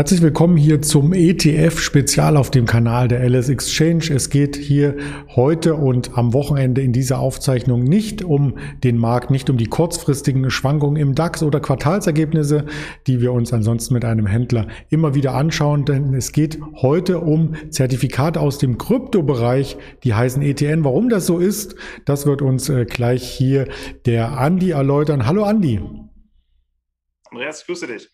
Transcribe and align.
Herzlich 0.00 0.22
willkommen 0.22 0.56
hier 0.56 0.80
zum 0.80 1.12
ETF-Spezial 1.12 2.38
auf 2.38 2.50
dem 2.50 2.64
Kanal 2.64 3.06
der 3.06 3.22
LS 3.22 3.50
Exchange. 3.50 4.10
Es 4.14 4.30
geht 4.30 4.56
hier 4.56 4.96
heute 5.36 5.74
und 5.74 6.16
am 6.16 6.32
Wochenende 6.32 6.80
in 6.80 6.94
dieser 6.94 7.18
Aufzeichnung 7.18 7.84
nicht 7.84 8.24
um 8.24 8.56
den 8.82 8.96
Markt, 8.96 9.30
nicht 9.30 9.50
um 9.50 9.58
die 9.58 9.66
kurzfristigen 9.66 10.50
Schwankungen 10.50 10.96
im 10.96 11.14
DAX 11.14 11.42
oder 11.42 11.60
Quartalsergebnisse, 11.60 12.64
die 13.06 13.20
wir 13.20 13.34
uns 13.34 13.52
ansonsten 13.52 13.92
mit 13.92 14.06
einem 14.06 14.24
Händler 14.24 14.68
immer 14.88 15.14
wieder 15.14 15.34
anschauen, 15.34 15.84
denn 15.84 16.14
es 16.14 16.32
geht 16.32 16.58
heute 16.76 17.18
um 17.18 17.54
Zertifikate 17.68 18.40
aus 18.40 18.56
dem 18.56 18.78
Kryptobereich, 18.78 19.76
die 20.02 20.14
heißen 20.14 20.40
ETN. 20.40 20.82
Warum 20.82 21.10
das 21.10 21.26
so 21.26 21.36
ist, 21.36 21.74
das 22.06 22.24
wird 22.24 22.40
uns 22.40 22.70
äh, 22.70 22.86
gleich 22.86 23.30
hier 23.30 23.68
der 24.06 24.38
Andi 24.38 24.70
erläutern. 24.70 25.26
Hallo 25.26 25.44
Andi. 25.44 25.78
Andreas, 27.30 27.66
grüße 27.66 27.86
dich. 27.86 28.08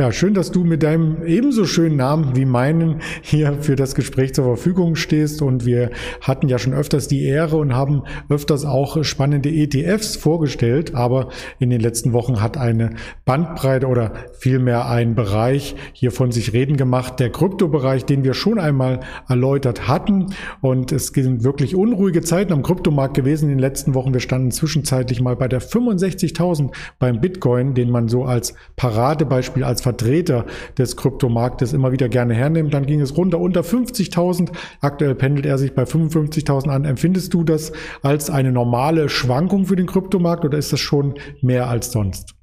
Ja, 0.00 0.10
schön, 0.12 0.32
dass 0.32 0.50
du 0.50 0.64
mit 0.64 0.82
deinem 0.82 1.26
ebenso 1.26 1.66
schönen 1.66 1.96
Namen 1.96 2.34
wie 2.34 2.46
meinen 2.46 3.02
hier 3.20 3.58
für 3.60 3.76
das 3.76 3.94
Gespräch 3.94 4.32
zur 4.32 4.46
Verfügung 4.46 4.96
stehst. 4.96 5.42
Und 5.42 5.66
wir 5.66 5.90
hatten 6.22 6.48
ja 6.48 6.58
schon 6.58 6.72
öfters 6.72 7.06
die 7.06 7.26
Ehre 7.26 7.58
und 7.58 7.74
haben 7.74 8.04
öfters 8.30 8.64
auch 8.64 9.04
spannende 9.04 9.50
ETFs 9.50 10.16
vorgestellt. 10.16 10.94
Aber 10.94 11.28
in 11.58 11.68
den 11.68 11.82
letzten 11.82 12.14
Wochen 12.14 12.40
hat 12.40 12.56
eine 12.56 12.94
Bandbreite 13.26 13.88
oder 13.88 14.14
vielmehr 14.38 14.88
ein 14.88 15.14
Bereich 15.14 15.76
hier 15.92 16.12
von 16.12 16.32
sich 16.32 16.54
reden 16.54 16.78
gemacht. 16.78 17.20
Der 17.20 17.28
Kryptobereich, 17.28 18.06
den 18.06 18.24
wir 18.24 18.32
schon 18.32 18.58
einmal 18.58 19.00
erläutert 19.28 19.86
hatten. 19.86 20.28
Und 20.62 20.92
es 20.92 21.08
sind 21.08 21.44
wirklich 21.44 21.76
unruhige 21.76 22.22
Zeiten 22.22 22.54
am 22.54 22.62
Kryptomarkt 22.62 23.12
gewesen 23.12 23.50
in 23.50 23.56
den 23.56 23.58
letzten 23.58 23.92
Wochen. 23.92 24.14
Wir 24.14 24.20
standen 24.20 24.50
zwischenzeitlich 24.50 25.20
mal 25.20 25.36
bei 25.36 25.46
der 25.46 25.60
65.000 25.60 26.70
beim 26.98 27.20
Bitcoin, 27.20 27.74
den 27.74 27.90
man 27.90 28.08
so 28.08 28.24
als 28.24 28.54
Paradebeispiel, 28.76 29.62
als 29.62 29.89
Vertreter 29.90 30.46
des 30.78 30.96
Kryptomarktes 30.96 31.72
immer 31.72 31.90
wieder 31.90 32.08
gerne 32.08 32.34
hernimmt. 32.34 32.72
Dann 32.72 32.86
ging 32.86 33.00
es 33.00 33.16
runter 33.16 33.38
unter 33.40 33.62
50.000. 33.62 34.52
Aktuell 34.80 35.16
pendelt 35.16 35.46
er 35.46 35.58
sich 35.58 35.74
bei 35.74 35.82
55.000 35.82 36.68
an. 36.68 36.84
Empfindest 36.84 37.34
du 37.34 37.42
das 37.42 37.72
als 38.02 38.30
eine 38.30 38.52
normale 38.52 39.08
Schwankung 39.08 39.66
für 39.66 39.76
den 39.76 39.86
Kryptomarkt 39.86 40.44
oder 40.44 40.58
ist 40.58 40.72
das 40.72 40.80
schon 40.80 41.18
mehr 41.42 41.68
als 41.68 41.90
sonst? 41.90 42.34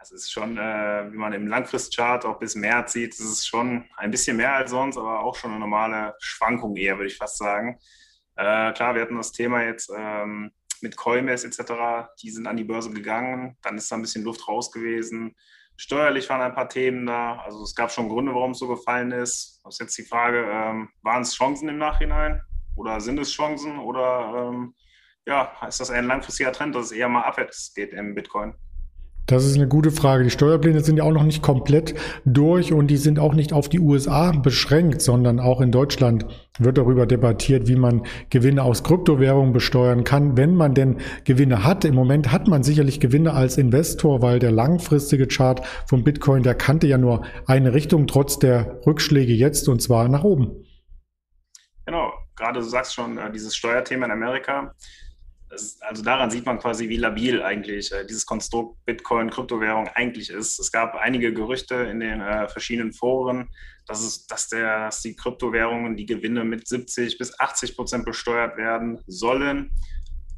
Es 0.00 0.12
ist 0.12 0.30
schon, 0.30 0.58
äh, 0.58 1.12
wie 1.12 1.16
man 1.16 1.32
im 1.32 1.48
Langfristchart 1.48 2.24
auch 2.24 2.38
bis 2.38 2.54
März 2.54 2.92
sieht, 2.92 3.14
es 3.14 3.20
ist 3.20 3.46
schon 3.46 3.84
ein 3.96 4.10
bisschen 4.10 4.36
mehr 4.36 4.54
als 4.54 4.70
sonst, 4.70 4.96
aber 4.96 5.24
auch 5.24 5.34
schon 5.34 5.50
eine 5.50 5.60
normale 5.60 6.14
Schwankung 6.20 6.76
eher, 6.76 6.98
würde 6.98 7.08
ich 7.08 7.16
fast 7.16 7.38
sagen. 7.38 7.78
Äh, 8.36 8.72
klar, 8.74 8.94
wir 8.94 9.02
hatten 9.02 9.16
das 9.16 9.32
Thema 9.32 9.64
jetzt 9.64 9.90
ähm, 9.96 10.52
mit 10.84 10.96
Coinbase 10.96 11.46
etc., 11.48 12.08
die 12.22 12.30
sind 12.30 12.46
an 12.46 12.56
die 12.56 12.64
Börse 12.64 12.90
gegangen, 12.90 13.56
dann 13.62 13.76
ist 13.76 13.90
da 13.90 13.96
ein 13.96 14.02
bisschen 14.02 14.22
Luft 14.22 14.46
raus 14.46 14.70
gewesen. 14.70 15.34
Steuerlich 15.76 16.28
waren 16.30 16.40
ein 16.40 16.54
paar 16.54 16.68
Themen 16.68 17.06
da. 17.06 17.38
Also 17.38 17.64
es 17.64 17.74
gab 17.74 17.90
schon 17.90 18.08
Gründe, 18.08 18.32
warum 18.32 18.52
es 18.52 18.58
so 18.58 18.68
gefallen 18.68 19.10
ist. 19.10 19.60
Das 19.64 19.74
ist 19.74 19.80
jetzt 19.80 19.98
die 19.98 20.04
Frage, 20.04 20.46
ähm, 20.48 20.90
waren 21.02 21.22
es 21.22 21.34
Chancen 21.34 21.68
im 21.68 21.78
Nachhinein 21.78 22.40
oder 22.76 23.00
sind 23.00 23.18
es 23.18 23.32
Chancen 23.32 23.78
oder 23.78 24.50
ähm, 24.52 24.74
ja, 25.26 25.52
ist 25.66 25.80
das 25.80 25.90
ein 25.90 26.06
langfristiger 26.06 26.52
Trend, 26.52 26.74
dass 26.74 26.86
es 26.86 26.92
eher 26.92 27.08
mal 27.08 27.22
abwärts 27.22 27.72
geht 27.74 27.92
im 27.92 28.14
Bitcoin? 28.14 28.54
Das 29.26 29.46
ist 29.46 29.54
eine 29.56 29.66
gute 29.66 29.90
Frage. 29.90 30.24
Die 30.24 30.30
Steuerpläne 30.30 30.80
sind 30.80 30.98
ja 30.98 31.04
auch 31.04 31.12
noch 31.12 31.22
nicht 31.22 31.42
komplett 31.42 31.94
durch 32.26 32.74
und 32.74 32.88
die 32.88 32.98
sind 32.98 33.18
auch 33.18 33.32
nicht 33.32 33.54
auf 33.54 33.70
die 33.70 33.80
USA 33.80 34.32
beschränkt, 34.32 35.00
sondern 35.00 35.40
auch 35.40 35.62
in 35.62 35.72
Deutschland 35.72 36.26
wird 36.58 36.76
darüber 36.76 37.06
debattiert, 37.06 37.66
wie 37.66 37.76
man 37.76 38.02
Gewinne 38.28 38.62
aus 38.62 38.84
Kryptowährungen 38.84 39.54
besteuern 39.54 40.04
kann, 40.04 40.36
wenn 40.36 40.54
man 40.54 40.74
denn 40.74 40.98
Gewinne 41.24 41.64
hat. 41.64 41.86
Im 41.86 41.94
Moment 41.94 42.32
hat 42.32 42.48
man 42.48 42.62
sicherlich 42.62 43.00
Gewinne 43.00 43.32
als 43.32 43.56
Investor, 43.56 44.20
weil 44.20 44.40
der 44.40 44.52
langfristige 44.52 45.26
Chart 45.26 45.66
vom 45.86 46.04
Bitcoin, 46.04 46.42
der 46.42 46.54
kannte 46.54 46.86
ja 46.86 46.98
nur 46.98 47.24
eine 47.46 47.72
Richtung, 47.72 48.06
trotz 48.06 48.38
der 48.38 48.80
Rückschläge 48.86 49.32
jetzt, 49.32 49.68
und 49.68 49.80
zwar 49.80 50.06
nach 50.08 50.24
oben. 50.24 50.64
Genau, 51.86 52.12
gerade 52.36 52.60
du 52.60 52.66
sagst 52.66 52.94
schon, 52.94 53.16
äh, 53.16 53.32
dieses 53.32 53.56
Steuerthema 53.56 54.04
in 54.04 54.12
Amerika 54.12 54.74
ist, 55.54 55.82
also 55.82 56.02
daran 56.02 56.30
sieht 56.30 56.46
man 56.46 56.58
quasi, 56.58 56.88
wie 56.88 56.96
labil 56.96 57.42
eigentlich 57.42 57.92
äh, 57.92 58.04
dieses 58.04 58.26
Konstrukt 58.26 58.84
Bitcoin, 58.84 59.30
Kryptowährung 59.30 59.88
eigentlich 59.88 60.30
ist. 60.30 60.58
Es 60.58 60.70
gab 60.72 60.94
einige 60.94 61.32
Gerüchte 61.32 61.74
in 61.74 62.00
den 62.00 62.20
äh, 62.20 62.48
verschiedenen 62.48 62.92
Foren, 62.92 63.48
dass, 63.86 64.02
es, 64.02 64.26
dass, 64.26 64.48
der, 64.48 64.86
dass 64.86 65.02
die 65.02 65.16
Kryptowährungen, 65.16 65.96
die 65.96 66.06
Gewinne 66.06 66.44
mit 66.44 66.66
70 66.66 67.18
bis 67.18 67.38
80 67.38 67.76
Prozent 67.76 68.04
besteuert 68.04 68.56
werden 68.56 69.02
sollen. 69.06 69.70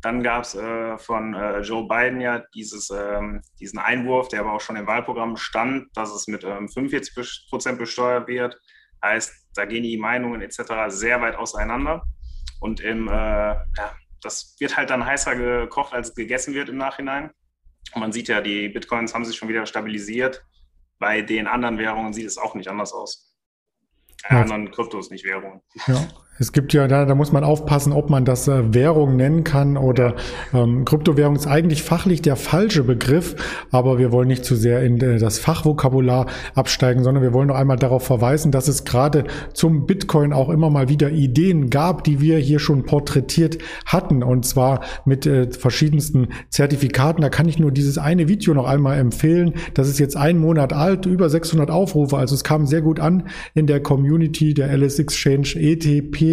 Dann 0.03 0.23
gab 0.23 0.45
es 0.45 0.55
äh, 0.55 0.99
von 0.99 1.35
äh, 1.35 1.61
Joe 1.61 1.89
Biden 1.89 2.21
ja 2.21 2.45
dieses, 2.55 2.91
ähm, 2.91 3.41
diesen 3.59 3.79
Einwurf, 3.79 4.29
der 4.29 4.41
aber 4.41 4.53
auch 4.53 4.61
schon 4.61 4.77
im 4.77 4.87
Wahlprogramm 4.87 5.37
stand, 5.37 5.89
dass 5.97 6.13
es 6.13 6.29
mit 6.29 6.45
ähm, 6.45 6.69
45 6.69 7.49
Prozent 7.51 7.79
besteuert 7.79 8.29
wird. 8.29 8.57
Heißt, 9.03 9.33
da 9.55 9.65
gehen 9.65 9.83
die 9.83 9.97
Meinungen 9.97 10.43
etc. 10.43 10.63
sehr 10.89 11.21
weit 11.21 11.37
auseinander. 11.37 12.05
Und 12.61 12.81
im, 12.81 13.09
äh, 13.09 13.13
ja, 13.13 13.95
das 14.27 14.57
wird 14.59 14.77
halt 14.77 14.91
dann 14.91 15.07
heißer 15.07 15.35
gekocht, 15.37 15.95
als 15.95 16.15
gegessen 16.15 16.55
wird 16.55 16.69
im 16.69 16.77
Nachhinein. 16.77 17.31
Und 17.95 18.01
man 18.01 18.13
sieht 18.13 18.29
ja, 18.29 18.41
die 18.41 18.69
Bitcoins 18.69 19.15
haben 19.15 19.25
sich 19.25 19.37
schon 19.37 19.49
wieder 19.49 19.65
stabilisiert. 19.65 20.45
Bei 20.99 21.23
den 21.23 21.47
anderen 21.47 21.79
Währungen 21.79 22.13
sieht 22.13 22.27
es 22.27 22.37
auch 22.37 22.55
nicht 22.55 22.69
anders 22.69 22.93
aus. 22.93 23.35
Bei 24.29 24.37
ja. 24.37 24.43
anderen 24.43 24.71
Kryptos, 24.71 25.11
nicht 25.11 25.25
Währungen. 25.25 25.63
Ja, 25.87 26.09
es 26.39 26.53
gibt 26.53 26.75
ja, 26.75 26.87
da, 26.87 27.07
da 27.07 27.15
muss 27.15 27.33
man 27.33 27.45
aufpassen, 27.45 27.93
ob 27.93 28.11
man 28.11 28.25
das 28.25 28.47
äh, 28.47 28.75
Währung 28.75 29.17
nennen 29.17 29.43
kann 29.43 29.77
oder 29.77 30.15
ähm, 30.53 30.85
Kryptowährung 30.85 31.35
ist 31.35 31.47
eigentlich 31.47 31.83
fachlich 31.83 32.21
der 32.21 32.37
falsche 32.37 32.85
Begriff, 32.85 33.37
aber 33.71 33.99
wir 33.99 34.13
wollen 34.13 34.29
nicht 34.29 34.45
zu 34.45 34.55
sehr 34.55 34.83
in 34.83 35.01
äh, 35.01 35.19
das 35.19 35.39
Fachvokabular 35.39 36.27
absteigen, 36.55 37.03
sondern 37.03 37.23
wir 37.23 37.33
wollen 37.33 37.49
noch 37.49 37.57
einmal 37.57 37.79
darauf 37.79 38.05
verweisen, 38.05 38.53
dass 38.53 38.69
es 38.69 38.85
gerade 38.85 39.25
zum 39.55 39.87
Bitcoin 39.87 40.35
auch 40.35 40.51
immer 40.51 40.69
mal 40.69 40.91
wieder 40.91 41.11
Ideen 41.11 41.71
gab, 41.71 42.05
die 42.05 42.21
wir 42.21 42.39
hier 42.39 42.59
schon 42.59 42.85
porträtiert 42.85 43.59
hatten 43.87 44.23
und 44.23 44.45
zwar 44.45 44.81
mit 45.07 45.25
äh, 45.27 45.51
verschiedensten 45.51 46.29
Zertifikaten. 46.51 47.23
Da 47.23 47.31
kann 47.31 47.49
ich 47.49 47.59
nur 47.59 47.73
dieses 47.73 47.97
eine 47.97 48.29
Video 48.29 48.53
noch 48.53 48.67
einmal 48.67 48.99
empfehlen. 48.99 49.55
Das 49.73 49.89
ist 49.89 49.99
jetzt 49.99 50.17
ein 50.17 50.39
Monat 50.39 50.75
alt, 50.75 51.07
über 51.07 51.31
600 51.31 51.71
Aufrufe, 51.71 52.19
also 52.19 52.35
es 52.35 52.45
kam 52.45 52.67
sehr 52.67 52.83
gut 52.83 53.01
an 53.01 53.29
in 53.55 53.67
der 53.67 53.81
Community 53.81 54.53
der 54.53 54.77
LS 54.77 54.99
Exchange 54.99 55.55
ETP 55.57 56.26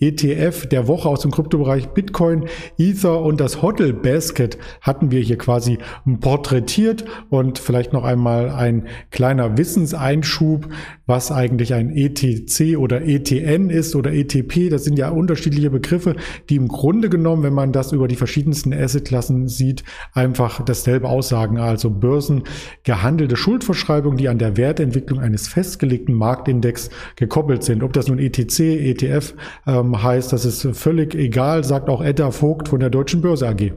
ETF 0.00 0.66
der 0.66 0.88
Woche 0.88 1.08
aus 1.08 1.20
dem 1.20 1.30
Kryptobereich 1.30 1.88
Bitcoin, 1.88 2.46
Ether 2.78 3.20
und 3.20 3.40
das 3.40 3.62
Hotel 3.62 3.92
Basket 3.92 4.58
hatten 4.80 5.10
wir 5.10 5.20
hier 5.20 5.38
quasi 5.38 5.78
porträtiert. 6.20 7.04
Und 7.30 7.58
vielleicht 7.58 7.92
noch 7.92 8.04
einmal 8.04 8.50
ein 8.50 8.88
kleiner 9.10 9.56
Wissenseinschub, 9.56 10.68
was 11.06 11.30
eigentlich 11.30 11.74
ein 11.74 11.90
ETC 11.90 12.76
oder 12.78 13.02
ETN 13.02 13.70
ist 13.70 13.94
oder 13.94 14.12
ETP. 14.12 14.70
Das 14.70 14.84
sind 14.84 14.98
ja 14.98 15.10
unterschiedliche 15.10 15.70
Begriffe, 15.70 16.16
die 16.48 16.56
im 16.56 16.68
Grunde 16.68 17.08
genommen, 17.08 17.42
wenn 17.42 17.52
man 17.52 17.72
das 17.72 17.92
über 17.92 18.08
die 18.08 18.16
verschiedensten 18.16 18.72
Assetklassen 18.72 19.48
sieht, 19.48 19.84
einfach 20.12 20.64
dasselbe 20.64 21.08
aussagen. 21.08 21.58
Also 21.58 21.90
börsengehandelte 21.90 23.36
Schuldverschreibungen, 23.36 24.16
die 24.16 24.28
an 24.28 24.38
der 24.38 24.56
Wertentwicklung 24.56 25.20
eines 25.20 25.48
festgelegten 25.48 26.14
Marktindex 26.14 26.90
gekoppelt 27.16 27.62
sind. 27.64 27.82
Ob 27.82 27.92
das 27.92 28.08
nun 28.08 28.18
ETC, 28.18 28.60
ETF 28.60 29.34
ähm, 29.66 30.02
heißt, 30.02 30.32
das 30.32 30.44
ist 30.44 30.66
völlig 30.72 31.14
egal, 31.14 31.64
sagt 31.64 31.88
auch 31.88 32.02
Edda 32.02 32.30
Vogt 32.30 32.68
von 32.68 32.80
der 32.80 32.90
Deutschen 32.90 33.20
Börse 33.20 33.48
AG. 33.48 33.72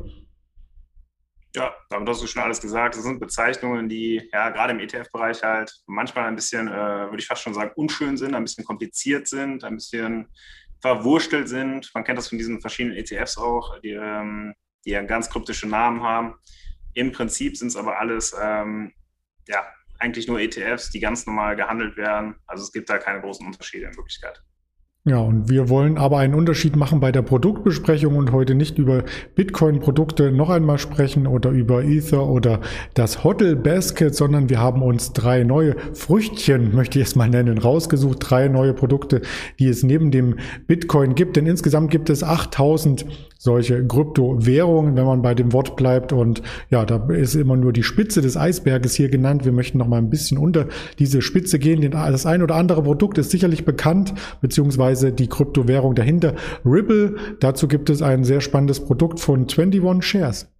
Ja, 1.55 1.75
damit 1.89 2.07
hast 2.09 2.21
du 2.21 2.27
schon 2.27 2.43
alles 2.43 2.61
gesagt. 2.61 2.95
Das 2.95 3.03
sind 3.03 3.19
Bezeichnungen, 3.19 3.89
die 3.89 4.29
ja 4.31 4.49
gerade 4.49 4.73
im 4.73 4.79
ETF-Bereich 4.79 5.41
halt 5.43 5.71
manchmal 5.87 6.25
ein 6.25 6.35
bisschen, 6.35 6.67
äh, 6.67 6.71
würde 6.71 7.19
ich 7.19 7.27
fast 7.27 7.41
schon 7.41 7.53
sagen, 7.53 7.71
unschön 7.75 8.17
sind, 8.17 8.35
ein 8.35 8.43
bisschen 8.43 8.65
kompliziert 8.65 9.27
sind, 9.27 9.63
ein 9.63 9.75
bisschen 9.75 10.27
verwurstelt 10.81 11.49
sind. 11.49 11.89
Man 11.93 12.03
kennt 12.03 12.17
das 12.17 12.29
von 12.29 12.37
diesen 12.37 12.61
verschiedenen 12.61 12.97
ETFs 12.97 13.37
auch, 13.37 13.79
die, 13.79 13.91
ähm, 13.91 14.53
die 14.85 14.91
ja 14.91 15.01
ganz 15.01 15.29
kryptische 15.29 15.67
Namen 15.67 16.03
haben. 16.03 16.35
Im 16.93 17.11
Prinzip 17.11 17.57
sind 17.57 17.69
es 17.69 17.75
aber 17.75 17.99
alles 17.99 18.35
ähm, 18.39 18.93
ja, 19.47 19.65
eigentlich 19.99 20.27
nur 20.27 20.39
ETFs, 20.39 20.91
die 20.91 20.99
ganz 20.99 21.25
normal 21.25 21.55
gehandelt 21.55 21.97
werden. 21.97 22.35
Also 22.45 22.63
es 22.63 22.71
gibt 22.71 22.89
da 22.89 22.97
keine 22.97 23.21
großen 23.21 23.45
Unterschiede 23.45 23.87
in 23.87 23.95
Wirklichkeit. 23.95 24.41
Ja, 25.07 25.19
und 25.19 25.47
wir 25.47 25.69
wollen 25.69 25.97
aber 25.97 26.17
einen 26.17 26.33
Unterschied 26.33 26.75
machen 26.75 26.99
bei 26.99 27.13
der 27.13 27.21
Produktbesprechung 27.21 28.17
und 28.17 28.33
heute 28.33 28.55
nicht 28.55 28.77
über 28.77 29.05
Bitcoin-Produkte 29.35 30.33
noch 30.33 30.49
einmal 30.49 30.79
sprechen 30.79 31.27
oder 31.27 31.49
über 31.49 31.85
Ether 31.85 32.27
oder 32.27 32.59
das 32.93 33.23
Hotel 33.23 33.55
Basket, 33.55 34.13
sondern 34.13 34.49
wir 34.49 34.59
haben 34.59 34.81
uns 34.81 35.13
drei 35.13 35.43
neue 35.43 35.77
Früchtchen, 35.93 36.75
möchte 36.75 36.99
ich 36.99 37.05
es 37.05 37.15
mal 37.15 37.29
nennen, 37.29 37.57
rausgesucht. 37.57 38.17
Drei 38.19 38.49
neue 38.49 38.73
Produkte, 38.73 39.21
die 39.59 39.69
es 39.69 39.81
neben 39.81 40.11
dem 40.11 40.35
Bitcoin 40.67 41.15
gibt. 41.15 41.37
Denn 41.37 41.45
insgesamt 41.45 41.89
gibt 41.89 42.09
es 42.09 42.21
8000 42.21 43.05
solche 43.39 43.85
Kryptowährungen, 43.85 44.95
wenn 44.95 45.05
man 45.05 45.21
bei 45.21 45.33
dem 45.33 45.53
Wort 45.53 45.75
bleibt. 45.75 46.13
Und 46.13 46.41
ja, 46.69 46.85
da 46.85 47.07
ist 47.09 47.35
immer 47.35 47.55
nur 47.55 47.73
die 47.73 47.83
Spitze 47.83 48.21
des 48.21 48.37
Eisberges 48.37 48.95
hier 48.95 49.09
genannt. 49.09 49.45
Wir 49.45 49.51
möchten 49.51 49.77
noch 49.77 49.87
mal 49.87 49.97
ein 49.97 50.09
bisschen 50.09 50.37
unter 50.37 50.67
diese 50.99 51.21
Spitze 51.21 51.59
gehen. 51.59 51.89
Das 51.91 52.25
ein 52.25 52.41
oder 52.41 52.55
andere 52.55 52.83
Produkt 52.83 53.17
ist 53.17 53.31
sicherlich 53.31 53.65
bekannt, 53.65 54.13
beziehungsweise 54.41 55.11
die 55.11 55.27
Kryptowährung 55.27 55.95
dahinter. 55.95 56.35
Ripple, 56.65 57.15
dazu 57.39 57.67
gibt 57.67 57.89
es 57.89 58.01
ein 58.01 58.23
sehr 58.23 58.41
spannendes 58.41 58.83
Produkt 58.83 59.19
von 59.19 59.47
21 59.47 60.03
Shares. 60.03 60.51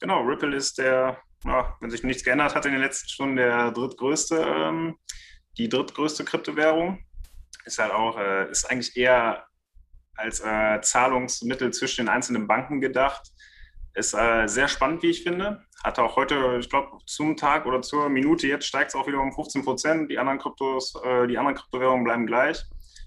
Genau, 0.00 0.22
Ripple 0.22 0.54
ist 0.54 0.78
der 0.78 1.18
wenn 1.44 1.90
sich 1.90 2.02
nichts 2.02 2.24
geändert 2.24 2.54
hat 2.54 2.66
in 2.66 2.72
den 2.72 2.80
letzten 2.80 3.08
Stunden, 3.08 3.36
der 3.36 3.70
drittgrößte, 3.70 4.36
ähm, 4.36 4.98
die 5.56 5.68
drittgrößte 5.68 6.24
Kryptowährung. 6.24 7.04
Ist 7.64 7.78
halt 7.78 7.92
auch, 7.92 8.18
äh, 8.18 8.50
ist 8.50 8.70
eigentlich 8.70 8.96
eher 8.96 9.44
als 10.18 10.40
äh, 10.40 10.80
Zahlungsmittel 10.80 11.72
zwischen 11.72 12.06
den 12.06 12.08
einzelnen 12.08 12.46
Banken 12.46 12.80
gedacht. 12.80 13.30
Ist 13.94 14.14
äh, 14.14 14.46
sehr 14.46 14.68
spannend, 14.68 15.02
wie 15.02 15.10
ich 15.10 15.22
finde. 15.22 15.62
Hatte 15.82 16.02
auch 16.02 16.16
heute, 16.16 16.58
ich 16.60 16.68
glaube, 16.68 16.98
zum 17.06 17.36
Tag 17.36 17.66
oder 17.66 17.82
zur 17.82 18.08
Minute 18.08 18.46
jetzt 18.46 18.66
steigt 18.66 18.90
es 18.90 18.94
auch 18.94 19.06
wieder 19.06 19.20
um 19.20 19.32
15 19.32 19.64
Prozent. 19.64 20.10
Die 20.10 20.18
anderen 20.18 20.38
Kryptos, 20.38 20.94
äh, 21.04 21.26
die 21.26 21.38
anderen 21.38 21.56
Kryptowährungen 21.56 22.04
bleiben 22.04 22.26
gleich. 22.26 22.64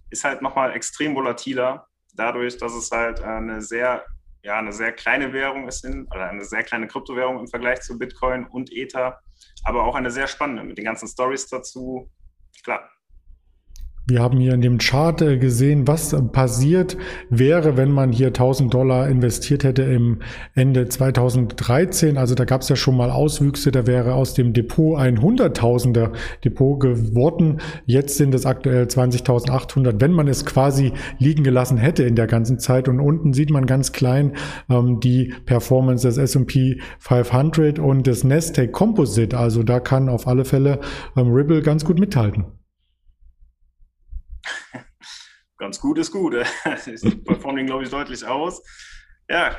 Ist 0.09 0.23
halt 0.23 0.41
nochmal 0.41 0.73
extrem 0.73 1.15
volatiler, 1.15 1.87
dadurch, 2.15 2.57
dass 2.57 2.73
es 2.73 2.91
halt 2.91 3.21
eine 3.21 3.61
sehr, 3.61 4.05
ja, 4.43 4.57
eine 4.57 4.73
sehr 4.73 4.91
kleine 4.91 5.31
Währung 5.33 5.67
ist, 5.67 5.85
in, 5.85 6.07
oder 6.07 6.29
eine 6.29 6.43
sehr 6.43 6.63
kleine 6.63 6.87
Kryptowährung 6.87 7.39
im 7.39 7.47
Vergleich 7.47 7.81
zu 7.81 7.97
Bitcoin 7.97 8.45
und 8.45 8.71
Ether, 8.71 9.19
aber 9.63 9.83
auch 9.83 9.95
eine 9.95 10.11
sehr 10.11 10.27
spannende 10.27 10.63
mit 10.63 10.77
den 10.77 10.85
ganzen 10.85 11.07
Stories 11.07 11.47
dazu. 11.47 12.09
Klar, 12.63 12.89
wir 14.07 14.21
haben 14.21 14.39
hier 14.39 14.53
in 14.53 14.61
dem 14.61 14.77
Chart 14.79 15.21
äh, 15.21 15.37
gesehen, 15.37 15.87
was 15.87 16.15
passiert 16.31 16.97
wäre, 17.29 17.77
wenn 17.77 17.91
man 17.91 18.11
hier 18.11 18.27
1000 18.27 18.73
Dollar 18.73 19.07
investiert 19.07 19.63
hätte 19.63 19.83
im 19.83 20.19
Ende 20.55 20.89
2013. 20.89 22.17
Also 22.17 22.35
da 22.35 22.45
gab 22.45 22.61
es 22.61 22.69
ja 22.69 22.75
schon 22.75 22.97
mal 22.97 23.11
Auswüchse, 23.11 23.71
da 23.71 23.85
wäre 23.85 24.15
aus 24.15 24.33
dem 24.33 24.53
Depot 24.53 24.97
ein 24.97 25.21
Hunderttausender 25.21 26.11
Depot 26.43 26.79
geworden. 26.79 27.59
Jetzt 27.85 28.17
sind 28.17 28.33
es 28.33 28.45
aktuell 28.45 28.85
20.800, 28.85 30.01
wenn 30.01 30.13
man 30.13 30.27
es 30.27 30.45
quasi 30.45 30.93
liegen 31.19 31.43
gelassen 31.43 31.77
hätte 31.77 32.03
in 32.03 32.15
der 32.15 32.27
ganzen 32.27 32.59
Zeit. 32.59 32.87
Und 32.87 32.99
unten 32.99 33.33
sieht 33.33 33.51
man 33.51 33.65
ganz 33.65 33.91
klein 33.91 34.33
ähm, 34.69 34.99
die 34.99 35.33
Performance 35.45 36.07
des 36.07 36.17
S&P 36.17 36.81
500 36.99 37.79
und 37.79 38.07
des 38.07 38.23
Nasdaq 38.23 38.71
Composite. 38.71 39.37
Also 39.37 39.63
da 39.63 39.79
kann 39.79 40.09
auf 40.09 40.27
alle 40.27 40.43
Fälle 40.43 40.79
ähm, 41.15 41.31
Ripple 41.31 41.61
ganz 41.61 41.85
gut 41.85 41.99
mithalten. 41.99 42.60
Ganz 45.57 45.79
gut 45.79 45.97
ist 45.99 46.11
gut. 46.11 46.35
Ich 46.85 47.23
performen 47.23 47.65
glaube 47.67 47.83
ich, 47.83 47.89
deutlich 47.89 48.25
aus. 48.25 48.63
Ja, 49.29 49.55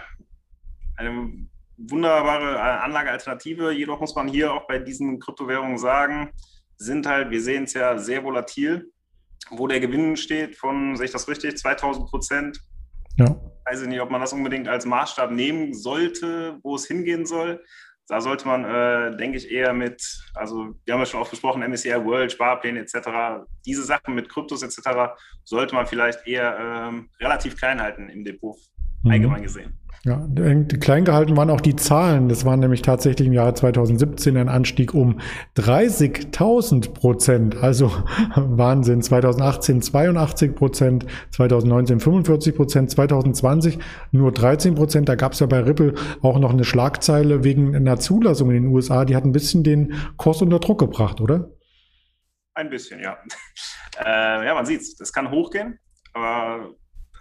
eine 0.97 1.49
wunderbare 1.77 2.61
Anlagealternative. 2.83 3.73
Jedoch 3.73 4.01
muss 4.01 4.15
man 4.15 4.29
hier 4.29 4.53
auch 4.53 4.67
bei 4.67 4.79
diesen 4.79 5.19
Kryptowährungen 5.19 5.79
sagen, 5.79 6.31
sind 6.77 7.07
halt, 7.07 7.31
wir 7.31 7.41
sehen 7.41 7.65
es 7.65 7.75
ja, 7.75 7.99
sehr 7.99 8.25
volatil. 8.25 8.91
Wo 9.51 9.67
der 9.67 9.81
Gewinn 9.81 10.17
steht 10.17 10.57
von, 10.57 10.97
sehe 10.97 11.07
ich 11.07 11.13
das 11.13 11.29
richtig, 11.29 11.57
2000 11.57 12.09
Prozent. 12.09 12.61
Ja. 13.17 13.37
Weiß 13.65 13.83
ich 13.83 13.89
nicht, 13.89 14.01
ob 14.01 14.11
man 14.11 14.21
das 14.21 14.33
unbedingt 14.33 14.69
als 14.69 14.87
Maßstab 14.87 15.31
nehmen 15.31 15.75
sollte, 15.75 16.59
wo 16.63 16.75
es 16.75 16.87
hingehen 16.87 17.27
soll. 17.27 17.63
Da 18.09 18.21
sollte 18.21 18.47
man, 18.47 18.65
äh, 18.65 19.17
denke 19.17 19.39
ich, 19.39 19.51
eher 19.51 19.73
mit, 19.73 20.03
also 20.35 20.75
wir 20.85 20.95
haben 20.95 21.01
ja 21.01 21.07
schon 21.07 21.21
oft 21.21 21.31
besprochen, 21.31 21.63
MSCI 21.63 22.05
World, 22.05 22.33
Sparpläne 22.33 22.81
etc., 22.81 23.47
diese 23.65 23.85
Sachen 23.85 24.15
mit 24.15 24.29
Kryptos 24.29 24.63
etc., 24.63 25.15
sollte 25.45 25.75
man 25.75 25.87
vielleicht 25.87 26.27
eher 26.27 26.59
ähm, 26.59 27.11
relativ 27.21 27.57
klein 27.57 27.81
halten 27.81 28.09
im 28.09 28.25
Depot. 28.25 28.57
Allgemein 29.05 29.43
gesehen. 29.43 29.73
Ja, 30.05 30.27
klein 30.81 31.05
gehalten 31.05 31.37
waren 31.37 31.49
auch 31.49 31.61
die 31.61 31.77
Zahlen. 31.77 32.29
Das 32.29 32.45
waren 32.45 32.59
nämlich 32.59 32.83
tatsächlich 32.83 33.29
im 33.29 33.33
Jahre 33.33 33.55
2017 33.55 34.37
ein 34.37 34.49
Anstieg 34.49 34.95
um 34.95 35.21
30.000 35.57 36.93
Prozent. 36.93 37.57
Also 37.63 37.93
Wahnsinn. 38.35 39.01
2018 39.01 39.81
82 39.81 40.57
Prozent, 40.57 41.07
2019 41.31 42.01
45 42.01 42.57
Prozent, 42.57 42.91
2020 42.91 43.79
nur 44.11 44.33
13 44.33 44.75
Prozent. 44.75 45.09
Da 45.09 45.15
gab 45.15 45.35
es 45.35 45.41
ja 45.41 45.47
bei 45.47 45.61
Ripple 45.61 45.95
auch 46.21 46.41
noch 46.41 46.51
eine 46.51 46.65
Schlagzeile 46.65 47.45
wegen 47.45 47.77
einer 47.77 48.01
Zulassung 48.01 48.51
in 48.51 48.65
den 48.65 48.73
USA. 48.73 49.05
Die 49.05 49.15
hat 49.15 49.25
ein 49.25 49.31
bisschen 49.31 49.63
den 49.63 49.95
Kurs 50.17 50.43
unter 50.43 50.59
Druck 50.59 50.81
gebracht, 50.81 51.21
oder? 51.21 51.51
Ein 52.55 52.71
bisschen, 52.71 53.01
ja. 53.01 53.19
Äh, 54.03 54.47
ja, 54.47 54.55
man 54.55 54.65
sieht's. 54.65 54.97
Das 54.97 55.13
kann 55.13 55.31
hochgehen, 55.31 55.79
aber 56.15 56.71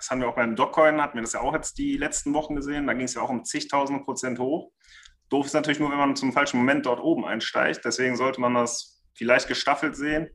das 0.01 0.09
haben 0.09 0.19
wir 0.19 0.27
auch 0.27 0.35
beim 0.35 0.55
Dogecoin, 0.55 0.99
hatten 0.99 1.15
wir 1.15 1.21
das 1.21 1.33
ja 1.33 1.41
auch 1.41 1.53
jetzt 1.53 1.77
die 1.77 1.95
letzten 1.95 2.33
Wochen 2.33 2.55
gesehen. 2.55 2.87
Da 2.87 2.93
ging 2.93 3.05
es 3.05 3.13
ja 3.13 3.21
auch 3.21 3.29
um 3.29 3.43
zigtausende 3.43 4.03
Prozent 4.03 4.39
hoch. 4.39 4.71
Doof 5.29 5.45
ist 5.45 5.53
natürlich 5.53 5.79
nur, 5.79 5.91
wenn 5.91 5.99
man 5.99 6.15
zum 6.15 6.33
falschen 6.33 6.57
Moment 6.57 6.87
dort 6.87 6.99
oben 6.99 7.23
einsteigt. 7.23 7.85
Deswegen 7.85 8.15
sollte 8.15 8.41
man 8.41 8.55
das 8.55 8.99
vielleicht 9.13 9.47
gestaffelt 9.47 9.95
sehen 9.95 10.31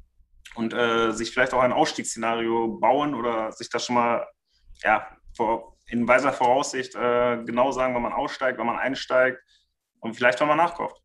und 0.55 0.73
äh, 0.73 1.11
sich 1.11 1.33
vielleicht 1.33 1.53
auch 1.53 1.63
ein 1.63 1.73
Ausstiegsszenario 1.73 2.79
bauen 2.79 3.17
oder 3.17 3.51
sich 3.51 3.69
das 3.69 3.85
schon 3.85 3.97
mal 3.97 4.25
ja, 4.85 5.09
vor, 5.37 5.77
in 5.89 6.07
weiser 6.07 6.33
Voraussicht 6.33 6.95
äh, 6.95 7.43
genau 7.45 7.73
sagen, 7.73 7.93
wann 7.93 8.03
man 8.03 8.13
aussteigt, 8.13 8.61
wann 8.61 8.67
man 8.67 8.79
einsteigt 8.79 9.41
und 9.99 10.15
vielleicht, 10.15 10.41
wann 10.41 10.47
man 10.47 10.59
nachkauft. 10.59 11.03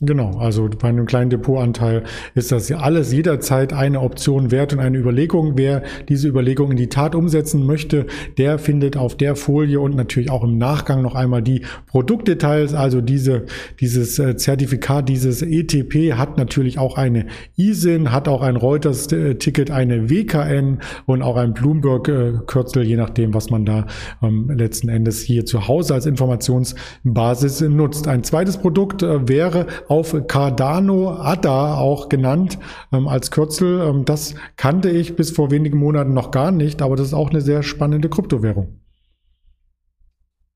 Genau, 0.00 0.38
also 0.38 0.68
bei 0.68 0.88
einem 0.88 1.06
kleinen 1.06 1.30
Depotanteil 1.30 2.02
ist 2.34 2.50
das 2.50 2.68
ja 2.68 2.78
alles 2.78 3.12
jederzeit 3.12 3.72
eine 3.72 4.00
Option 4.00 4.50
wert 4.50 4.72
und 4.72 4.80
eine 4.80 4.98
Überlegung. 4.98 5.52
Wer 5.54 5.84
diese 6.08 6.26
Überlegung 6.26 6.72
in 6.72 6.76
die 6.76 6.88
Tat 6.88 7.14
umsetzen 7.14 7.64
möchte, 7.64 8.06
der 8.36 8.58
findet 8.58 8.96
auf 8.96 9.16
der 9.16 9.36
Folie 9.36 9.78
und 9.78 9.94
natürlich 9.94 10.32
auch 10.32 10.42
im 10.42 10.58
Nachgang 10.58 11.00
noch 11.02 11.14
einmal 11.14 11.42
die 11.42 11.62
Produktdetails. 11.86 12.74
Also 12.74 13.00
diese, 13.00 13.44
dieses 13.78 14.18
äh, 14.18 14.36
Zertifikat, 14.36 15.08
dieses 15.08 15.42
ETP 15.42 16.14
hat 16.14 16.38
natürlich 16.38 16.76
auch 16.76 16.96
eine 16.98 17.26
ISIN, 17.56 18.10
hat 18.10 18.26
auch 18.26 18.42
ein 18.42 18.56
Reuters-Ticket, 18.56 19.70
eine 19.70 20.10
WKN 20.10 20.80
und 21.06 21.22
auch 21.22 21.36
ein 21.36 21.54
Bloomberg-Kürzel, 21.54 22.82
je 22.82 22.96
nachdem, 22.96 23.32
was 23.32 23.48
man 23.48 23.64
da 23.64 23.86
ähm, 24.24 24.50
letzten 24.50 24.88
Endes 24.88 25.20
hier 25.20 25.46
zu 25.46 25.68
Hause 25.68 25.94
als 25.94 26.06
Informationsbasis 26.06 27.60
nutzt. 27.60 28.08
Ein 28.08 28.24
zweites 28.24 28.56
Produkt 28.56 29.04
äh, 29.04 29.28
wäre 29.28 29.66
auf 29.88 30.14
Cardano 30.26 31.14
ADA 31.16 31.76
auch 31.76 32.08
genannt 32.08 32.58
ähm, 32.92 33.08
als 33.08 33.30
Kürzel. 33.30 33.80
Ähm, 33.88 34.04
das 34.04 34.34
kannte 34.56 34.90
ich 34.90 35.16
bis 35.16 35.30
vor 35.30 35.50
wenigen 35.50 35.78
Monaten 35.78 36.12
noch 36.12 36.30
gar 36.30 36.50
nicht, 36.50 36.82
aber 36.82 36.96
das 36.96 37.08
ist 37.08 37.14
auch 37.14 37.30
eine 37.30 37.40
sehr 37.40 37.62
spannende 37.62 38.08
Kryptowährung. 38.08 38.80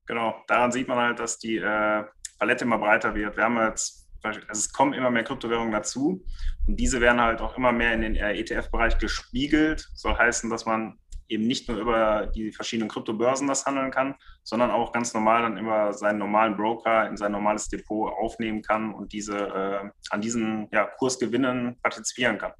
Genau, 0.05 0.35
daran 0.47 0.71
sieht 0.71 0.87
man 0.87 0.97
halt, 0.97 1.19
dass 1.19 1.37
die 1.37 1.57
äh, 1.57 2.03
Palette 2.39 2.65
immer 2.65 2.79
breiter 2.79 3.15
wird. 3.15 3.37
Wir 3.37 3.43
haben 3.43 3.57
jetzt, 3.57 4.07
also 4.23 4.39
es 4.49 4.71
kommen 4.71 4.93
immer 4.93 5.11
mehr 5.11 5.23
Kryptowährungen 5.23 5.71
dazu 5.71 6.23
und 6.67 6.79
diese 6.79 7.01
werden 7.01 7.21
halt 7.21 7.41
auch 7.41 7.57
immer 7.57 7.71
mehr 7.71 7.93
in 7.93 8.01
den 8.01 8.15
äh, 8.15 8.33
ETF-Bereich 8.39 8.97
gespiegelt. 8.97 9.87
Soll 9.93 10.15
heißen, 10.15 10.49
dass 10.49 10.65
man 10.65 10.98
eben 11.29 11.47
nicht 11.47 11.69
nur 11.69 11.77
über 11.77 12.27
die 12.27 12.51
verschiedenen 12.51 12.89
Kryptobörsen 12.89 13.47
das 13.47 13.65
handeln 13.65 13.91
kann, 13.91 14.15
sondern 14.43 14.71
auch 14.71 14.91
ganz 14.91 15.13
normal 15.13 15.43
dann 15.43 15.57
über 15.57 15.93
seinen 15.93 16.19
normalen 16.19 16.57
Broker 16.57 17.07
in 17.07 17.17
sein 17.17 17.31
normales 17.31 17.69
Depot 17.69 18.11
aufnehmen 18.11 18.61
kann 18.61 18.93
und 18.93 19.13
diese 19.13 19.37
äh, 19.37 19.89
an 20.09 20.21
diesen 20.21 20.67
ja, 20.71 20.85
Kursgewinnen 20.85 21.79
partizipieren 21.81 22.37
kann. 22.37 22.53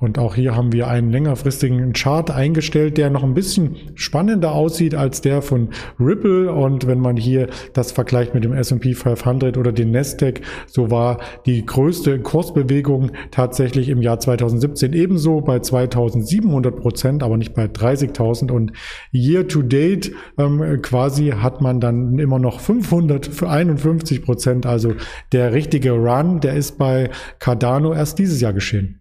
Und 0.00 0.18
auch 0.18 0.34
hier 0.34 0.54
haben 0.54 0.72
wir 0.72 0.88
einen 0.88 1.10
längerfristigen 1.10 1.92
Chart 1.92 2.30
eingestellt, 2.30 2.98
der 2.98 3.10
noch 3.10 3.24
ein 3.24 3.34
bisschen 3.34 3.76
spannender 3.94 4.52
aussieht 4.52 4.94
als 4.94 5.20
der 5.20 5.42
von 5.42 5.70
Ripple. 5.98 6.52
Und 6.52 6.86
wenn 6.86 7.00
man 7.00 7.16
hier 7.16 7.48
das 7.72 7.92
vergleicht 7.92 8.34
mit 8.34 8.44
dem 8.44 8.52
S&P 8.52 8.94
500 8.94 9.56
oder 9.56 9.72
dem 9.72 9.90
Nasdaq, 9.90 10.40
so 10.66 10.90
war 10.90 11.18
die 11.46 11.66
größte 11.66 12.20
Kursbewegung 12.20 13.10
tatsächlich 13.30 13.88
im 13.88 14.00
Jahr 14.02 14.20
2017 14.20 14.92
ebenso 14.92 15.40
bei 15.40 15.58
2700 15.58 16.76
Prozent, 16.76 17.22
aber 17.22 17.36
nicht 17.36 17.54
bei 17.54 17.64
30.000. 17.64 18.52
Und 18.52 18.72
year 19.12 19.48
to 19.48 19.62
date 19.62 20.12
ähm, 20.38 20.80
quasi 20.82 21.30
hat 21.30 21.60
man 21.60 21.80
dann 21.80 22.18
immer 22.18 22.38
noch 22.38 22.60
551 22.60 24.22
Prozent. 24.22 24.66
Also 24.66 24.94
der 25.32 25.52
richtige 25.52 25.92
Run, 25.92 26.40
der 26.40 26.54
ist 26.54 26.78
bei 26.78 27.10
Cardano 27.38 27.92
erst 27.92 28.18
dieses 28.18 28.40
Jahr 28.40 28.52
geschehen 28.52 28.97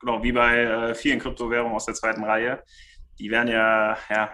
genau, 0.00 0.22
wie 0.22 0.32
bei 0.32 0.62
äh, 0.62 0.94
vielen 0.94 1.18
Kryptowährungen 1.18 1.74
aus 1.74 1.86
der 1.86 1.94
zweiten 1.94 2.24
Reihe, 2.24 2.62
die 3.18 3.30
werden 3.30 3.48
ja, 3.48 3.96
ja 4.08 4.32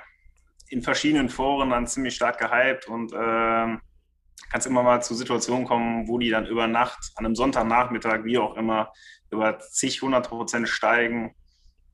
in 0.69 0.83
verschiedenen 0.83 1.29
Foren 1.29 1.71
dann 1.71 1.87
ziemlich 1.87 2.15
stark 2.15 2.39
gehypt 2.39 2.89
und 2.89 3.13
äh, 3.13 3.17
kann 3.17 4.61
es 4.61 4.67
immer 4.67 4.83
mal 4.83 5.03
zu 5.03 5.15
Situationen 5.15 5.67
kommen, 5.67 6.09
wo 6.09 6.19
die 6.19 6.31
dann 6.31 6.47
über 6.47 6.67
Nacht, 6.67 7.13
an 7.17 7.27
einem 7.27 7.35
Sonntagnachmittag, 7.35 8.25
wie 8.25 8.39
auch 8.39 8.57
immer, 8.57 8.93
über 9.31 9.59
zig, 9.59 10.01
hundert 10.03 10.29
Prozent 10.29 10.69
steigen. 10.69 11.35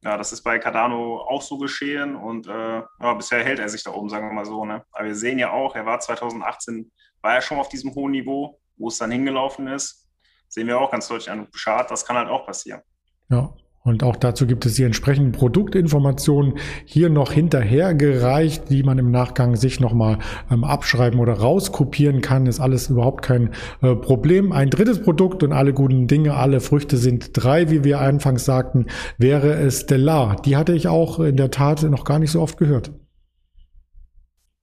Ja, 0.03 0.17
das 0.17 0.33
ist 0.33 0.43
bei 0.43 0.59
Cardano 0.59 1.21
auch 1.21 1.43
so 1.43 1.59
geschehen 1.59 2.17
und 2.17 2.49
äh, 2.49 2.83
ja, 3.01 3.15
bisher 3.15 3.45
hält 3.45 3.61
er 3.61 3.69
sich 3.69 3.85
da 3.85 3.93
oben, 3.93 4.09
sagen 4.09 4.29
wir 4.29 4.35
mal 4.35 4.45
so. 4.45 4.65
Ne? 4.65 4.85
Aber 4.91 5.07
wir 5.07 5.15
sehen 5.15 5.39
ja 5.39 5.53
auch, 5.53 5.77
er 5.77 5.87
war 5.87 6.01
2018, 6.01 6.91
war 7.21 7.35
er 7.35 7.41
schon 7.41 7.59
auf 7.59 7.69
diesem 7.69 7.95
hohen 7.95 8.13
Niveau, 8.13 8.61
wo 8.77 8.89
es 8.89 8.99
dann 8.99 9.13
hingelaufen 9.13 9.69
ist. 9.69 10.09
Sehen 10.49 10.67
wir 10.67 10.79
auch 10.79 10.91
ganz 10.91 11.09
deutlich 11.09 11.31
an 11.31 11.49
Chart, 11.53 11.89
das 11.91 12.05
kann 12.05 12.17
halt 12.17 12.29
auch 12.29 12.45
passieren. 12.45 12.83
Ja, 13.31 13.55
und 13.85 14.05
auch 14.05 14.15
dazu 14.15 14.47
gibt 14.47 14.65
es 14.65 14.75
die 14.75 14.85
entsprechenden 14.85 15.33
Produktinformationen 15.33 16.55
hier 16.85 17.11
noch 17.11 17.33
hinterhergereicht, 17.33 18.71
die 18.71 18.85
man 18.85 18.99
im 18.99 19.11
Nachgang 19.11 19.57
sich 19.57 19.81
nochmal 19.81 20.19
ähm, 20.51 20.63
abschreiben 20.63 21.19
oder 21.19 21.35
rauskopieren 21.35 22.21
kann. 22.21 22.47
Ist 22.47 22.61
alles 22.61 22.91
überhaupt 22.91 23.23
kein 23.23 23.51
äh, 23.81 23.97
Problem. 23.97 24.53
Ein 24.53 24.71
drittes 24.71 25.03
Produkt 25.03 25.43
und 25.43 25.53
alle 25.53 25.73
guten 25.73 26.07
Dinge, 26.07 26.35
alle 26.35 26.61
Früchte 26.61 26.97
sind 26.97 27.31
drei, 27.33 27.71
wie 27.71 27.83
wir 27.83 28.01
anfangs 28.01 28.45
sagten, 28.45 28.87
wäre 29.19 29.55
es 29.55 29.81
Stellar. 29.81 30.37
Die 30.37 30.57
hatte 30.57 30.75
ich 30.75 30.87
auch 30.87 31.19
in 31.19 31.37
der 31.37 31.51
Tat 31.51 31.83
noch 31.83 32.05
gar 32.05 32.21
nicht 32.21 32.31
so 32.31 32.41
oft 32.41 32.59
gehört. 32.59 32.93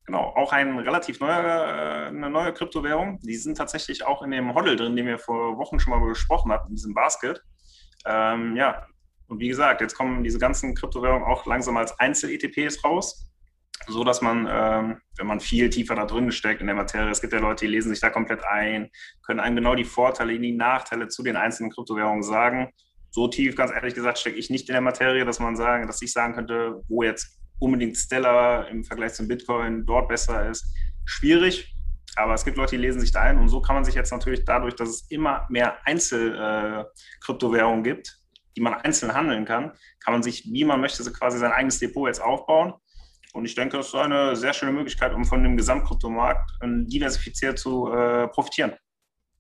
Genau, 0.06 0.34
auch 0.36 0.54
ein 0.54 0.80
relativ 0.80 1.20
neuer, 1.20 2.08
eine 2.08 2.30
neue 2.30 2.54
Kryptowährung. 2.54 3.20
Die 3.20 3.36
sind 3.36 3.58
tatsächlich 3.58 4.08
auch 4.08 4.24
in 4.24 4.32
dem 4.32 4.56
Hodl 4.56 4.78
drin, 4.78 4.96
den 4.96 5.06
wir 5.06 5.20
vor 5.20 5.58
Wochen 5.58 5.78
schon 5.80 5.92
mal 5.92 6.04
besprochen 6.08 6.54
haben, 6.54 6.70
in 6.70 6.76
diesem 6.76 6.94
Basket. 6.94 7.44
Ähm, 8.06 8.56
ja, 8.56 8.88
und 9.30 9.40
wie 9.40 9.48
gesagt, 9.48 9.80
jetzt 9.80 9.96
kommen 9.96 10.24
diese 10.24 10.40
ganzen 10.40 10.74
Kryptowährungen 10.74 11.24
auch 11.24 11.46
langsam 11.46 11.78
als 11.78 11.98
Einzel-ETPs 12.00 12.84
raus, 12.84 13.30
so 13.88 14.04
dass 14.04 14.22
man, 14.22 14.48
ähm, 14.50 15.02
wenn 15.18 15.28
man 15.28 15.40
viel 15.40 15.70
tiefer 15.70 15.96
da 15.96 16.06
drin 16.06 16.32
steckt 16.32 16.62
in 16.62 16.68
der 16.68 16.76
Materie, 16.76 17.12
es 17.12 17.22
gibt 17.22 17.34
ja 17.34 17.40
Leute, 17.40 17.66
die 17.66 17.72
lesen 17.72 17.90
sich 17.90 18.02
da 18.02 18.10
komplett 18.10 18.44
ein, 18.44 18.90
können 19.24 19.40
einem 19.40 19.56
genau 19.56 19.76
die 19.76 19.86
Vorteile, 19.86 20.38
die 20.38 20.52
Nachteile 20.52 21.08
zu 21.08 21.24
den 21.24 21.36
einzelnen 21.36 21.72
Kryptowährungen 21.72 22.24
sagen. 22.24 22.74
So 23.12 23.28
tief, 23.28 23.56
ganz 23.56 23.72
ehrlich 23.72 23.94
gesagt, 23.94 24.18
stecke 24.18 24.38
ich 24.38 24.50
nicht 24.50 24.68
in 24.68 24.74
der 24.74 24.82
Materie, 24.82 25.26
dass 25.26 25.40
man 25.40 25.56
sagen, 25.56 25.86
dass 25.86 26.02
ich 26.02 26.12
sagen 26.12 26.34
könnte, 26.34 26.82
wo 26.88 27.04
jetzt 27.04 27.40
unbedingt 27.60 27.98
Stellar 27.98 28.68
im 28.68 28.84
Vergleich 28.84 29.14
zum 29.14 29.28
Bitcoin 29.28 29.86
dort 29.86 30.10
besser 30.10 30.50
ist. 30.50 30.66
Schwierig, 31.06 31.76
aber 32.16 32.34
es 32.34 32.44
gibt 32.44 32.58
Leute, 32.58 32.78
die 32.78 32.82
lesen 32.82 33.00
sich 33.00 33.12
da 33.12 33.22
ein 33.22 33.38
und 33.38 33.50
so 33.50 33.62
kann 33.62 33.76
man 33.76 33.86
sich 33.86 33.94
jetzt 33.94 34.12
natürlich 34.12 34.44
dadurch, 34.44 34.76
dass 34.76 34.90
es 34.90 35.06
immer 35.10 35.46
mehr 35.50 35.78
Einzel-Kryptowährungen 35.86 37.86
äh, 37.86 37.90
gibt, 37.90 38.19
die 38.56 38.62
man 38.62 38.74
einzeln 38.74 39.14
handeln 39.14 39.46
kann, 39.46 39.72
kann 40.00 40.14
man 40.14 40.24
sich, 40.24 40.46
wie 40.52 40.66
man 40.66 40.82
möchte, 40.82 41.04
so 41.04 41.12
quasi 41.12 41.38
sein 41.38 41.52
eigenes 41.52 41.80
Depot 41.80 42.08
jetzt 42.08 42.22
aufbauen. 42.22 42.74
Und 43.34 43.46
ich 43.46 43.56
denke, 43.56 43.78
das 43.78 43.88
ist 43.88 43.96
eine 43.96 44.36
sehr 44.36 44.54
schöne 44.54 44.72
Möglichkeit, 44.72 45.14
um 45.14 45.24
von 45.24 45.44
dem 45.44 45.56
Gesamtkryptomarkt 45.56 46.52
diversifiziert 46.64 47.60
zu 47.60 47.92
äh, 47.92 48.28
profitieren. 48.28 48.74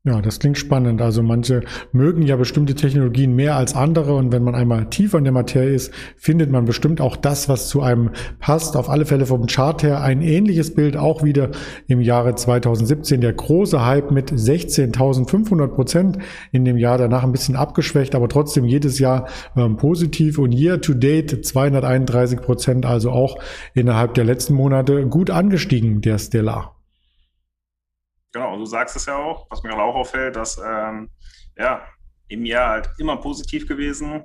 Ja, 0.05 0.21
das 0.21 0.39
klingt 0.39 0.57
spannend. 0.57 1.01
Also 1.01 1.21
manche 1.21 1.61
mögen 1.91 2.21
ja 2.21 2.37
bestimmte 2.37 2.73
Technologien 2.73 3.35
mehr 3.35 3.57
als 3.57 3.75
andere 3.75 4.15
und 4.15 4.31
wenn 4.31 4.43
man 4.43 4.55
einmal 4.55 4.85
tiefer 4.89 5.17
in 5.17 5.25
der 5.25 5.33
Materie 5.33 5.75
ist, 5.75 5.93
findet 6.15 6.49
man 6.49 6.63
bestimmt 6.63 7.01
auch 7.01 7.17
das, 7.17 7.49
was 7.49 7.67
zu 7.67 7.81
einem 7.81 8.11
passt. 8.39 8.77
Auf 8.77 8.89
alle 8.89 9.05
Fälle 9.05 9.25
vom 9.25 9.45
Chart 9.47 9.83
her 9.83 10.01
ein 10.01 10.21
ähnliches 10.21 10.73
Bild 10.73 10.95
auch 10.95 11.21
wieder 11.23 11.49
im 11.87 11.99
Jahre 11.99 12.33
2017. 12.33 13.19
Der 13.19 13.33
große 13.33 13.85
Hype 13.85 14.11
mit 14.11 14.31
16.500 14.31 15.67
Prozent 15.67 16.17
in 16.53 16.63
dem 16.63 16.77
Jahr 16.77 16.97
danach 16.97 17.25
ein 17.25 17.33
bisschen 17.33 17.57
abgeschwächt, 17.57 18.15
aber 18.15 18.29
trotzdem 18.29 18.63
jedes 18.63 18.99
Jahr 18.99 19.27
ähm, 19.57 19.75
positiv 19.75 20.39
und 20.39 20.53
year 20.53 20.79
to 20.79 20.93
date 20.93 21.45
231 21.45 22.39
Prozent, 22.39 22.85
also 22.85 23.11
auch 23.11 23.37
innerhalb 23.73 24.13
der 24.13 24.23
letzten 24.23 24.53
Monate 24.53 25.05
gut 25.07 25.29
angestiegen, 25.29 25.99
der 25.99 26.19
Stellar. 26.19 26.78
Genau, 28.31 28.55
du 28.57 28.65
sagst 28.65 28.95
es 28.95 29.05
ja 29.05 29.15
auch, 29.15 29.47
was 29.49 29.63
mir 29.63 29.73
auch 29.73 29.95
auffällt, 29.95 30.35
dass 30.35 30.57
ähm, 30.63 31.09
ja, 31.57 31.85
im 32.27 32.45
Jahr 32.45 32.69
halt 32.69 32.89
immer 32.99 33.17
positiv 33.17 33.67
gewesen. 33.67 34.23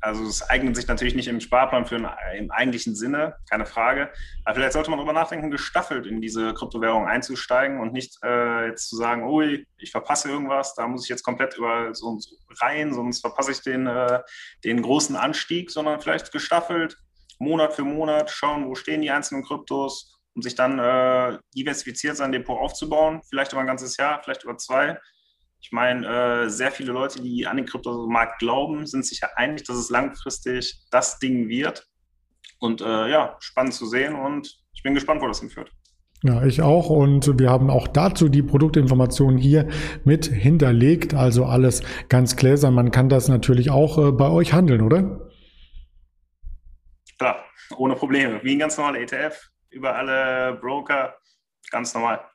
Also 0.00 0.24
es 0.24 0.42
eignet 0.42 0.74
sich 0.74 0.88
natürlich 0.88 1.14
nicht 1.14 1.28
im 1.28 1.40
Sparplan 1.40 1.86
für 1.86 1.94
einen, 1.94 2.08
im 2.36 2.50
eigentlichen 2.50 2.96
Sinne, 2.96 3.36
keine 3.48 3.66
Frage. 3.66 4.10
Aber 4.44 4.56
vielleicht 4.56 4.72
sollte 4.72 4.90
man 4.90 4.98
darüber 4.98 5.12
nachdenken, 5.12 5.50
gestaffelt 5.50 6.06
in 6.06 6.20
diese 6.20 6.54
Kryptowährung 6.54 7.06
einzusteigen 7.06 7.80
und 7.80 7.92
nicht 7.92 8.18
äh, 8.24 8.66
jetzt 8.66 8.88
zu 8.88 8.96
sagen, 8.96 9.24
ui, 9.24 9.64
ich 9.78 9.92
verpasse 9.92 10.28
irgendwas, 10.28 10.74
da 10.74 10.88
muss 10.88 11.04
ich 11.04 11.08
jetzt 11.08 11.22
komplett 11.22 11.56
über 11.56 11.94
so 11.94 12.18
rein, 12.60 12.92
sonst 12.92 13.20
verpasse 13.20 13.52
ich 13.52 13.62
den, 13.62 13.86
äh, 13.86 14.20
den 14.64 14.82
großen 14.82 15.14
Anstieg, 15.14 15.70
sondern 15.70 16.00
vielleicht 16.00 16.32
gestaffelt, 16.32 16.96
Monat 17.38 17.72
für 17.72 17.84
Monat, 17.84 18.30
schauen, 18.30 18.68
wo 18.68 18.74
stehen 18.74 19.02
die 19.02 19.10
einzelnen 19.10 19.44
Kryptos, 19.44 20.20
um 20.34 20.42
sich 20.42 20.54
dann 20.54 20.78
äh, 20.78 21.38
diversifiziert 21.54 22.16
sein 22.16 22.32
Depot 22.32 22.58
aufzubauen, 22.58 23.20
vielleicht 23.28 23.52
über 23.52 23.60
ein 23.60 23.66
ganzes 23.66 23.96
Jahr, 23.96 24.20
vielleicht 24.22 24.44
über 24.44 24.56
zwei. 24.56 24.98
Ich 25.60 25.70
meine, 25.70 26.06
äh, 26.44 26.48
sehr 26.48 26.72
viele 26.72 26.92
Leute, 26.92 27.22
die 27.22 27.46
an 27.46 27.56
den 27.56 27.66
Kryptomarkt 27.66 28.40
glauben, 28.40 28.86
sind 28.86 29.06
sich 29.06 29.20
ja 29.20 29.28
einig, 29.36 29.64
dass 29.64 29.76
es 29.76 29.90
langfristig 29.90 30.82
das 30.90 31.18
Ding 31.18 31.48
wird. 31.48 31.86
Und 32.58 32.80
äh, 32.80 33.08
ja, 33.08 33.36
spannend 33.40 33.74
zu 33.74 33.86
sehen 33.86 34.14
und 34.14 34.58
ich 34.72 34.82
bin 34.82 34.94
gespannt, 34.94 35.20
wo 35.20 35.28
das 35.28 35.40
hinführt. 35.40 35.70
Ja, 36.24 36.44
ich 36.44 36.62
auch. 36.62 36.88
Und 36.88 37.38
wir 37.38 37.50
haben 37.50 37.68
auch 37.68 37.88
dazu 37.88 38.28
die 38.28 38.42
Produktinformationen 38.42 39.38
hier 39.38 39.68
mit 40.04 40.26
hinterlegt. 40.26 41.14
Also 41.14 41.44
alles 41.44 41.82
ganz 42.08 42.36
gläsern. 42.36 42.74
Man 42.74 42.92
kann 42.92 43.08
das 43.08 43.28
natürlich 43.28 43.70
auch 43.70 43.98
äh, 43.98 44.12
bei 44.12 44.30
euch 44.30 44.52
handeln, 44.52 44.82
oder? 44.82 45.28
Klar, 47.18 47.44
ohne 47.76 47.96
Probleme. 47.96 48.40
Wie 48.44 48.54
ein 48.54 48.60
ganz 48.60 48.76
normaler 48.76 49.00
ETF 49.00 49.51
über 49.72 49.94
alle 49.94 50.54
Broker, 50.54 51.16
ganz 51.70 51.94
normal. 51.94 52.31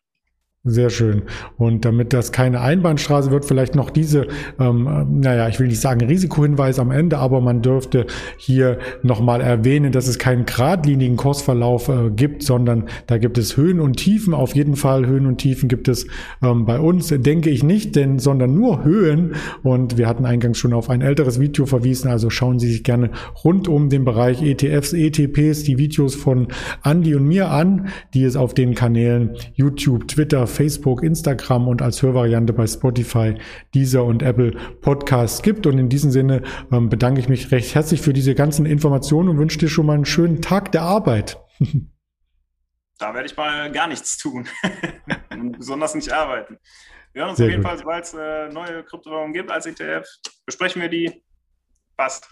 Sehr 0.70 0.90
schön. 0.90 1.22
Und 1.56 1.86
damit 1.86 2.12
das 2.12 2.34
keine 2.34 2.60
Einbahnstraße 2.60 3.32
wird, 3.32 3.46
vielleicht 3.46 3.74
noch 3.74 3.90
diese, 3.90 4.28
ähm, 4.60 5.08
naja, 5.22 5.48
ich 5.48 5.62
will 5.62 5.68
nicht 5.68 5.80
sagen 5.80 6.02
Risikohinweis 6.02 6.78
am 6.78 6.92
Ende, 6.92 7.20
aber 7.20 7.40
man 7.40 7.62
dürfte 7.62 8.06
hier 8.36 8.80
nochmal 9.02 9.40
erwähnen, 9.40 9.94
dass 9.94 10.10
es 10.10 10.20
keinen 10.20 10.46
geradlinigen 10.46 11.16
Kursverlauf 11.16 11.88
äh, 11.88 12.10
gibt, 12.14 12.44
sondern 12.44 12.90
da 13.08 13.18
gibt 13.18 13.38
es 13.38 13.56
Höhen 13.56 13.80
und 13.80 13.96
Tiefen. 13.96 14.34
Auf 14.34 14.56
jeden 14.56 14.76
Fall 14.76 15.08
Höhen 15.08 15.26
und 15.26 15.38
Tiefen 15.38 15.70
gibt 15.70 15.88
es 15.88 16.06
ähm, 16.44 16.66
bei 16.66 16.82
uns, 16.82 17.08
denke 17.08 17.50
ich 17.50 17.64
nicht, 17.64 17.96
denn, 17.96 18.20
sondern 18.20 18.54
nur 18.54 18.84
Höhen. 18.84 19.36
Und 19.64 19.98
wir 19.98 20.06
hatten 20.06 20.26
eingangs 20.26 20.58
schon 20.58 20.74
auf 20.74 20.90
ein 20.90 21.00
älteres 21.00 21.40
Video 21.40 21.66
verwiesen, 21.66 22.10
also 22.12 22.30
schauen 22.30 22.60
Sie 22.60 22.70
sich 22.70 22.84
gerne 22.84 23.12
rund 23.46 23.70
um 23.70 23.88
den 23.88 24.04
Bereich 24.04 24.42
ETFs, 24.42 24.92
ETPs, 24.92 25.64
die 25.64 25.78
Videos 25.78 26.14
von 26.14 26.50
Andy 26.84 27.16
und 27.16 27.26
mir 27.26 27.52
an, 27.52 27.88
die 28.14 28.26
es 28.26 28.36
auf 28.36 28.54
den 28.54 28.76
Kanälen 28.76 29.38
YouTube, 29.54 30.10
Twitter, 30.10 30.46
Facebook, 30.58 31.04
Instagram 31.04 31.68
und 31.68 31.82
als 31.82 32.02
Hörvariante 32.02 32.52
bei 32.52 32.66
Spotify, 32.66 33.36
Deezer 33.74 34.04
und 34.04 34.24
Apple 34.24 34.52
Podcasts 34.82 35.42
gibt. 35.42 35.68
Und 35.68 35.78
in 35.78 35.90
diesem 35.90 36.12
Sinne 36.12 36.42
ähm, 36.72 36.90
bedanke 36.90 37.20
ich 37.20 37.30
mich 37.30 37.52
recht 37.52 37.76
herzlich 37.76 38.02
für 38.02 38.14
diese 38.14 38.36
ganzen 38.36 38.66
Informationen 38.66 39.30
und 39.30 39.38
wünsche 39.38 39.60
dir 39.60 39.70
schon 39.70 39.86
mal 39.86 39.94
einen 39.94 40.06
schönen 40.06 40.42
Tag 40.42 40.72
der 40.72 40.82
Arbeit. 40.82 41.38
Da 43.00 43.14
werde 43.14 43.28
ich 43.28 43.38
mal 43.38 43.72
gar 43.72 43.86
nichts 43.86 44.18
tun. 44.18 44.48
besonders 45.60 45.94
nicht 45.94 46.12
arbeiten. 46.12 46.58
Wir 47.14 47.22
hören 47.22 47.30
uns 47.30 47.38
Sehr 47.38 47.46
auf 47.46 47.52
jeden 47.52 47.62
gut. 47.62 47.70
Fall, 47.70 47.78
sobald 47.78 48.04
es 48.06 48.14
äh, 48.16 48.50
neue 48.50 48.84
Kryptowährungen 48.84 49.34
gibt 49.34 49.52
als 49.52 49.68
ETF, 49.68 50.04
besprechen 50.48 50.82
wir 50.82 50.90
die. 50.90 51.24
Passt. 51.96 52.28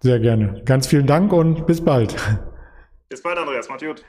Sehr 0.00 0.18
gerne. 0.18 0.62
Ganz 0.64 0.88
vielen 0.88 1.06
Dank 1.06 1.32
und 1.32 1.66
bis 1.66 1.84
bald. 1.84 2.16
Bis 3.08 3.22
bald, 3.22 3.38
Andreas. 3.38 3.68
Macht's 3.68 3.84
gut. 3.84 4.04